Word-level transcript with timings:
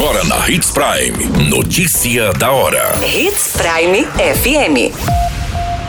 Agora 0.00 0.24
na 0.24 0.48
Hits 0.48 0.70
Prime. 0.70 1.50
Notícia 1.50 2.32
da 2.32 2.50
hora. 2.50 2.98
Hits 3.04 3.52
Prime 3.52 4.06
FM. 4.06 4.96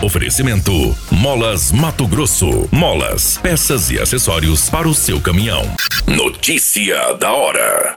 Oferecimento: 0.04 0.94
Molas 1.10 1.72
Mato 1.72 2.06
Grosso. 2.06 2.68
Molas, 2.70 3.40
peças 3.42 3.90
e 3.90 3.98
acessórios 3.98 4.70
para 4.70 4.86
o 4.86 4.94
seu 4.94 5.22
caminhão. 5.22 5.64
Notícia 6.06 7.14
da 7.14 7.32
hora. 7.32 7.96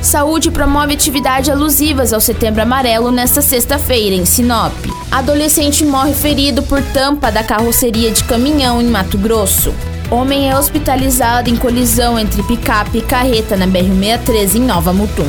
Saúde 0.00 0.50
promove 0.50 0.94
atividades 0.94 1.50
alusivas 1.50 2.12
ao 2.12 2.20
Setembro 2.20 2.62
Amarelo 2.62 3.12
nesta 3.12 3.40
sexta-feira, 3.40 4.16
em 4.16 4.26
Sinop. 4.26 4.74
Adolescente 5.08 5.84
morre 5.84 6.14
ferido 6.14 6.64
por 6.64 6.82
tampa 6.82 7.30
da 7.30 7.44
carroceria 7.44 8.10
de 8.10 8.24
caminhão 8.24 8.82
em 8.82 8.86
Mato 8.86 9.16
Grosso. 9.16 9.72
Homem 10.12 10.50
é 10.50 10.54
hospitalizado 10.54 11.48
em 11.48 11.56
colisão 11.56 12.18
entre 12.18 12.42
picape 12.42 12.98
e 12.98 13.00
carreta 13.00 13.56
na 13.56 13.66
BR-63 13.66 14.56
em 14.56 14.60
Nova 14.60 14.92
Mutum. 14.92 15.24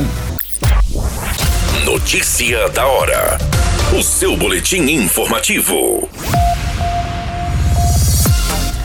Notícia 1.86 2.68
da 2.68 2.86
hora. 2.86 3.38
O 3.98 4.02
seu 4.02 4.36
boletim 4.36 4.82
informativo. 4.82 6.06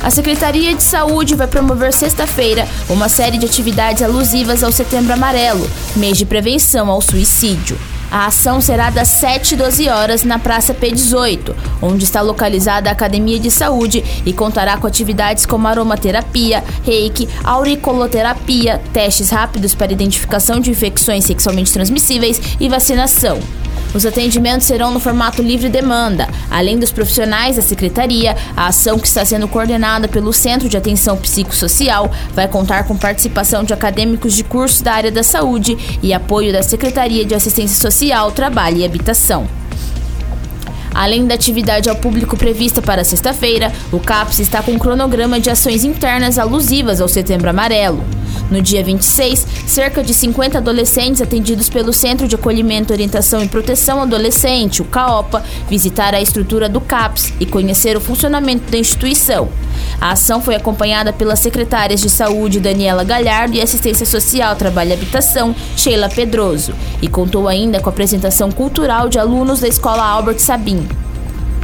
A 0.02 0.10
Secretaria 0.10 0.74
de 0.74 0.84
Saúde 0.84 1.36
vai 1.36 1.48
promover 1.48 1.92
sexta-feira 1.92 2.66
uma 2.90 3.10
série 3.10 3.38
de 3.38 3.46
atividades 3.46 4.02
alusivas 4.02 4.64
ao 4.64 4.72
Setembro 4.72 5.12
Amarelo, 5.12 5.70
mês 5.98 6.18
de 6.18 6.26
prevenção 6.26 6.90
ao 6.90 7.02
suicídio. 7.02 7.78
A 8.12 8.26
ação 8.26 8.60
será 8.60 8.90
das 8.90 9.08
7 9.08 9.54
e 9.54 9.58
12 9.58 9.88
horas 9.88 10.24
na 10.24 10.40
Praça 10.40 10.74
P18, 10.74 11.54
onde 11.80 12.04
está 12.04 12.22
localizada 12.22 12.90
a 12.90 12.94
Academia 12.94 13.40
de 13.40 13.52
Saúde 13.52 14.04
e 14.26 14.34
contará 14.34 14.78
com 14.78 14.88
atividades 14.88 15.46
como 15.46 15.68
aromaterapia, 15.68 16.64
reiki, 16.84 17.30
auricoloterapia, 17.44 18.82
testes 18.92 19.30
rápidos 19.30 19.76
para 19.76 19.94
identificação 19.94 20.60
de 20.60 20.72
infecções 20.72 21.24
sexualmente 21.24 21.72
transmissíveis 21.72 22.42
e 22.60 22.68
vacinação. 22.68 23.40
Os 23.94 24.06
atendimentos 24.06 24.68
serão 24.68 24.92
no 24.92 25.00
formato 25.00 25.42
livre 25.42 25.68
demanda. 25.68 26.28
Além 26.52 26.78
dos 26.78 26.92
profissionais 26.92 27.56
da 27.56 27.62
secretaria, 27.64 28.36
a 28.56 28.68
ação 28.68 29.00
que 29.00 29.08
está 29.08 29.26
sendo 29.26 29.48
coordenada 29.48 30.08
pelo 30.08 30.32
Centro 30.32 30.70
de 30.70 30.78
Atenção 30.78 31.18
Psicossocial 31.18 32.12
vai 32.36 32.48
contar 32.48 32.84
com 32.84 32.96
participação 32.96 33.64
de 33.64 33.74
acadêmicos 33.74 34.36
de 34.36 34.44
cursos 34.44 34.82
da 34.82 34.94
área 34.94 35.12
da 35.12 35.24
saúde 35.24 35.76
e 36.04 36.14
apoio 36.14 36.54
da 36.54 36.62
Secretaria 36.62 37.26
de 37.26 37.34
Assistência 37.34 37.80
Social, 37.82 37.99
Trabalho 38.34 38.78
e 38.78 38.86
Habitação. 38.86 39.46
Além 40.96 41.28
da 41.28 41.36
atividade 41.36 41.90
ao 41.90 41.98
público 41.98 42.38
prevista 42.38 42.82
para 42.82 43.04
sexta-feira, 43.04 43.74
o 43.92 44.00
CAPS 44.00 44.40
está 44.40 44.64
com 44.64 44.72
um 44.72 44.80
cronograma 44.80 45.38
de 45.38 45.50
ações 45.50 45.84
internas 45.84 46.40
alusivas 46.40 47.02
ao 47.02 47.10
Setembro 47.10 47.50
Amarelo. 47.50 48.02
No 48.50 48.62
dia 48.62 48.82
26, 48.82 49.46
cerca 49.68 50.02
de 50.02 50.14
50 50.14 50.60
adolescentes 50.60 51.22
atendidos 51.22 51.68
pelo 51.68 51.92
Centro 51.92 52.26
de 52.26 52.36
Acolhimento, 52.36 52.94
Orientação 52.94 53.44
e 53.44 53.50
Proteção 53.50 54.02
Adolescente, 54.02 54.82
o 54.82 54.86
CAOPA, 54.86 55.44
visitaram 55.70 56.18
a 56.18 56.22
estrutura 56.22 56.70
do 56.70 56.80
CAPS 56.80 57.34
e 57.38 57.46
conheceram 57.46 58.00
o 58.00 58.04
funcionamento 58.04 58.72
da 58.72 58.78
instituição. 58.78 59.50
A 60.02 60.12
ação 60.12 60.42
foi 60.42 60.56
acompanhada 60.56 61.12
pelas 61.12 61.40
secretárias 61.40 62.02
de 62.02 62.10
Saúde 62.10 62.60
Daniela 62.60 63.04
Galhardo 63.04 63.56
e 63.56 63.62
Assistência 63.62 64.06
Social, 64.06 64.56
Trabalho 64.56 64.92
e 64.92 64.94
Habitação, 64.94 65.56
Sheila 65.76 66.10
Pedroso, 66.10 66.74
e 67.02 67.08
contou 67.08 67.48
ainda 67.48 67.80
com 67.80 67.90
a 67.90 67.92
apresentação 67.92 68.52
cultural 68.52 69.10
de 69.10 69.20
alunos 69.20 69.60
da 69.60 69.68
Escola 69.68 70.04
Albert 70.04 70.40
Sabin. 70.40 70.88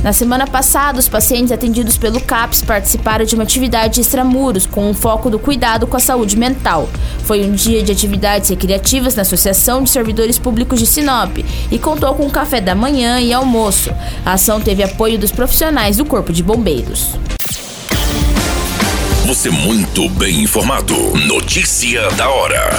Na 0.06 0.14
semana 0.14 0.46
passada, 0.46 1.00
os 1.00 1.10
pacientes 1.10 1.52
atendidos 1.52 1.98
pelo 1.98 2.22
CAPS 2.22 2.62
participaram 2.62 3.26
de 3.26 3.34
uma 3.34 3.44
atividade 3.44 4.00
extramuros 4.00 4.68
com 4.68 4.88
um 4.88 4.94
foco 4.94 5.32
do 5.32 5.40
cuidado 5.40 5.88
com 5.88 5.98
a 5.98 6.00
saúde 6.00 6.38
mental. 6.38 6.88
Foi 7.24 7.44
um 7.44 7.54
dia 7.54 7.82
de 7.82 7.92
atividades 7.92 8.50
recreativas 8.50 9.16
na 9.16 9.24
Associação 9.24 9.82
de 9.82 9.90
Servidores 9.90 10.38
Públicos 10.38 10.80
de 10.80 10.86
Sinop 10.86 11.40
e 11.72 11.80
contou 11.80 12.14
com 12.14 12.30
café 12.30 12.62
da 12.62 12.76
manhã 12.76 13.20
e 13.20 13.34
almoço. 13.34 13.90
A 14.24 14.34
ação 14.34 14.62
teve 14.62 14.84
apoio 14.84 15.18
dos 15.18 15.32
profissionais 15.32 15.98
do 15.98 16.06
Corpo 16.06 16.32
de 16.32 16.44
Bombeiros. 16.44 17.16
Você 19.26 19.50
muito 19.50 20.08
bem 20.08 20.44
informado. 20.44 20.94
Notícia 21.26 22.12
da 22.12 22.30
hora 22.30 22.70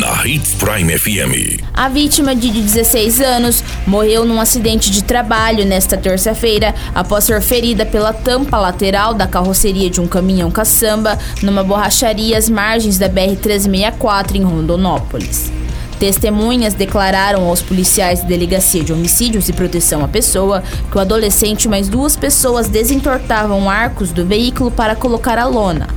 na 0.00 0.26
Hits 0.26 0.54
Prime 0.54 0.98
FM. 0.98 1.62
A 1.72 1.88
vítima 1.88 2.34
de 2.34 2.50
16 2.50 3.20
anos 3.20 3.62
morreu 3.86 4.24
num 4.24 4.40
acidente 4.40 4.90
de 4.90 5.04
trabalho 5.04 5.64
nesta 5.64 5.96
terça-feira 5.96 6.74
após 6.92 7.22
ser 7.22 7.40
ferida 7.40 7.86
pela 7.86 8.12
tampa 8.12 8.58
lateral 8.58 9.14
da 9.14 9.28
carroceria 9.28 9.88
de 9.88 10.00
um 10.00 10.08
caminhão 10.08 10.50
caçamba 10.50 11.16
numa 11.40 11.62
borracharia 11.62 12.36
às 12.36 12.50
margens 12.50 12.98
da 12.98 13.08
BR-364 13.08 14.34
em 14.34 14.42
Rondonópolis. 14.42 15.55
Testemunhas 15.98 16.74
declararam 16.74 17.48
aos 17.48 17.62
policiais 17.62 18.20
da 18.20 18.26
Delegacia 18.26 18.84
de 18.84 18.92
Homicídios 18.92 19.48
e 19.48 19.52
Proteção 19.52 20.04
à 20.04 20.08
Pessoa 20.08 20.62
que 20.90 20.96
o 20.96 21.00
adolescente 21.00 21.64
e 21.64 21.68
mais 21.68 21.88
duas 21.88 22.16
pessoas 22.16 22.68
desentortavam 22.68 23.70
arcos 23.70 24.12
do 24.12 24.24
veículo 24.24 24.70
para 24.70 24.94
colocar 24.94 25.38
a 25.38 25.46
lona. 25.46 25.88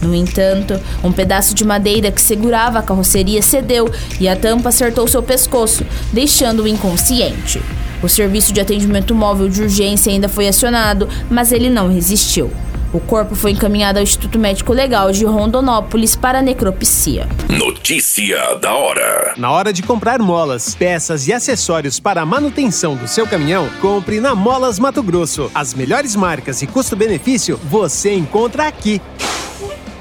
No 0.00 0.14
entanto, 0.14 0.80
um 1.02 1.12
pedaço 1.12 1.54
de 1.54 1.64
madeira 1.64 2.12
que 2.12 2.22
segurava 2.22 2.78
a 2.78 2.82
carroceria 2.82 3.42
cedeu 3.42 3.92
e 4.20 4.28
a 4.28 4.36
tampa 4.36 4.68
acertou 4.68 5.06
seu 5.08 5.22
pescoço, 5.22 5.84
deixando-o 6.12 6.68
inconsciente. 6.68 7.60
O 8.02 8.08
serviço 8.08 8.52
de 8.52 8.60
atendimento 8.60 9.14
móvel 9.14 9.48
de 9.48 9.62
urgência 9.62 10.12
ainda 10.12 10.28
foi 10.28 10.48
acionado, 10.48 11.08
mas 11.28 11.52
ele 11.52 11.68
não 11.68 11.92
resistiu. 11.92 12.50
O 12.92 12.98
corpo 12.98 13.36
foi 13.36 13.52
encaminhado 13.52 13.98
ao 13.98 14.02
Instituto 14.02 14.36
Médico 14.36 14.72
Legal 14.72 15.12
de 15.12 15.24
Rondonópolis 15.24 16.16
para 16.16 16.42
necropsia. 16.42 17.28
Notícia 17.48 18.56
da 18.56 18.74
hora. 18.74 19.34
Na 19.36 19.52
hora 19.52 19.72
de 19.72 19.80
comprar 19.80 20.18
molas, 20.18 20.74
peças 20.74 21.28
e 21.28 21.32
acessórios 21.32 22.00
para 22.00 22.22
a 22.22 22.26
manutenção 22.26 22.96
do 22.96 23.06
seu 23.06 23.28
caminhão, 23.28 23.68
compre 23.80 24.18
na 24.18 24.34
Molas 24.34 24.80
Mato 24.80 25.04
Grosso. 25.04 25.48
As 25.54 25.72
melhores 25.72 26.16
marcas 26.16 26.62
e 26.62 26.66
custo-benefício 26.66 27.60
você 27.62 28.12
encontra 28.12 28.66
aqui. 28.66 29.00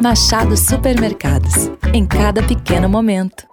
Machado 0.00 0.56
Supermercados. 0.56 1.70
Em 1.92 2.06
cada 2.06 2.42
pequeno 2.42 2.88
momento. 2.88 3.44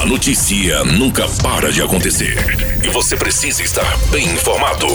A 0.00 0.06
notícia 0.06 0.82
nunca 0.84 1.28
para 1.42 1.70
de 1.70 1.82
acontecer. 1.82 2.38
E 2.82 2.88
você 2.88 3.14
precisa 3.14 3.62
estar 3.62 3.98
bem 4.10 4.24
informado. 4.24 4.86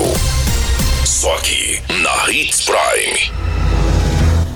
Só 1.05 1.31
aqui, 1.35 1.79
na 2.01 2.31
Hits 2.31 2.65
Prime. 2.65 3.31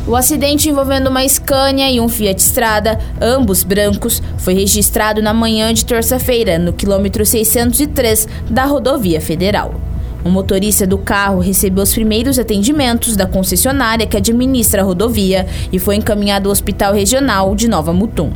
O 0.08 0.16
acidente 0.16 0.68
envolvendo 0.68 1.08
uma 1.08 1.28
Scania 1.30 1.92
e 1.92 2.02
um 2.02 2.10
Fiat 2.10 2.42
Strada, 2.42 3.00
ambos 3.22 3.64
brancos, 3.64 4.24
foi 4.40 4.56
registrado 4.56 5.22
na 5.22 5.36
manhã 5.36 5.72
de 5.72 5.86
terça-feira, 5.86 6.58
no 6.58 6.74
quilômetro 6.74 7.24
603 7.24 8.28
da 8.50 8.66
rodovia 8.66 9.22
federal. 9.22 9.91
O 10.24 10.30
motorista 10.30 10.86
do 10.86 11.00
carro 11.00 11.40
recebeu 11.40 11.84
os 11.84 11.94
primeiros 11.94 12.38
atendimentos 12.38 13.16
da 13.16 13.26
concessionária 13.26 14.06
que 14.06 14.16
administra 14.16 14.82
a 14.82 14.86
rodovia 14.86 15.48
e 15.72 15.80
foi 15.80 15.96
encaminhado 15.96 16.48
ao 16.48 16.52
Hospital 16.52 16.94
Regional 16.94 17.56
de 17.56 17.68
Nova 17.68 17.92
Mutum. 17.92 18.32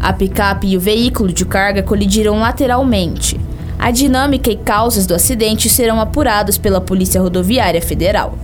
A 0.00 0.12
picape 0.12 0.68
e 0.68 0.76
o 0.76 0.80
veículo 0.80 1.32
de 1.32 1.44
carga 1.44 1.82
colidiram 1.82 2.38
lateralmente. 2.38 3.38
A 3.78 3.90
dinâmica 3.90 4.50
e 4.50 4.56
causas 4.56 5.06
do 5.06 5.14
acidente 5.14 5.68
serão 5.68 6.00
apurados 6.00 6.56
pela 6.56 6.80
Polícia 6.80 7.20
Rodoviária 7.20 7.82
Federal. 7.82 8.38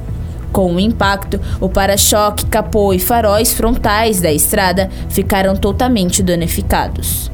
Com 0.53 0.75
o 0.75 0.81
impacto, 0.81 1.41
o 1.59 1.71
para-choque, 1.71 2.45
capô 2.45 2.93
e 2.93 2.99
faróis 2.99 3.55
frontais 3.55 4.21
da 4.21 4.31
estrada 4.31 4.91
ficaram 5.09 5.57
totalmente 5.57 6.23
danificados. 6.23 7.31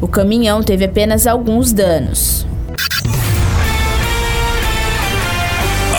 O 0.00 0.08
caminhão 0.08 0.60
teve 0.60 0.84
apenas 0.84 1.28
alguns 1.28 1.72
danos. 1.72 2.44